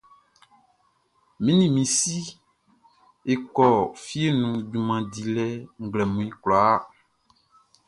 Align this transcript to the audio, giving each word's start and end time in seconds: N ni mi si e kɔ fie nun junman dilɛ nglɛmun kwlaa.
N 1.43 1.45
ni 1.57 1.67
mi 1.75 1.83
si 1.97 2.17
e 3.31 3.33
kɔ 3.55 3.67
fie 4.03 4.27
nun 4.39 4.55
junman 4.71 5.03
dilɛ 5.13 5.47
nglɛmun 5.83 6.29
kwlaa. 6.41 6.75